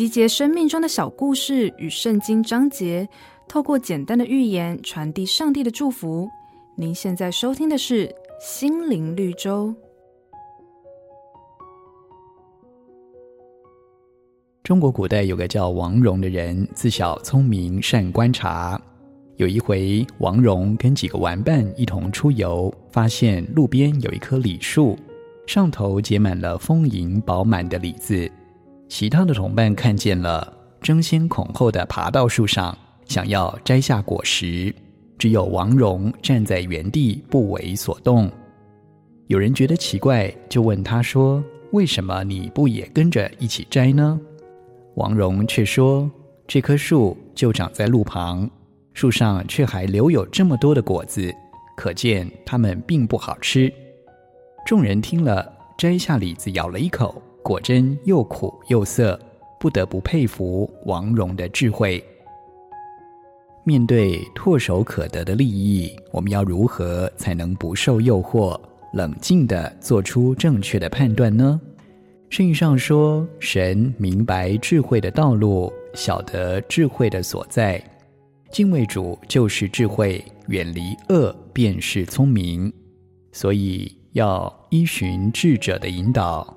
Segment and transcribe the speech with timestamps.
[0.00, 3.06] 集结生命中的小故事与圣经章节，
[3.46, 6.26] 透过简单的寓言传递上帝的祝福。
[6.74, 8.08] 您现在收听的是
[8.40, 9.68] 《心灵绿洲》。
[14.64, 18.80] 中国古代有个叫王戎的人，自小聪明善观察。
[19.36, 24.98] 有一回，王戎跟几个玩伴一同出游，发现路边有一棵李树，
[25.46, 28.32] 上头结满了丰盈饱满的李子。
[28.90, 32.76] 其他的同伴看见了，争先恐后地爬到树上，
[33.06, 34.74] 想要摘下果实。
[35.16, 38.28] 只有王戎站在原地不为所动。
[39.28, 44.20] 有人觉得奇怪，就问他说：“为什么你不也跟着一起摘呢？”
[44.96, 46.10] 王戎却说
[46.48, 48.50] ：“这棵树就长在路旁，
[48.92, 51.32] 树上却还留有这么多的果子，
[51.76, 53.72] 可见它们并不好吃。”
[54.66, 55.48] 众人听了，
[55.78, 57.22] 摘下李子咬了一口。
[57.50, 59.18] 果真又苦又涩，
[59.58, 62.00] 不得不佩服王戎的智慧。
[63.64, 68.56] 面对唾手可得的利益，我们要如何才能不受诱惑，
[68.92, 71.60] 冷静地做出正确的判断呢？
[72.28, 77.82] 圣经上说：“神明白智慧的道路，晓得智慧的所在。
[78.52, 82.72] 敬畏主就是智慧，远离恶便是聪明。”
[83.34, 86.56] 所以要依循智者的引导。